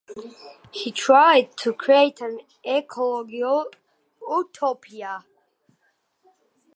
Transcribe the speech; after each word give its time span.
He 0.71 0.91
tried 0.91 1.55
to 1.57 1.73
create 1.73 2.21
an 2.21 2.39
ecological 2.65 3.67
utopia. 4.27 5.25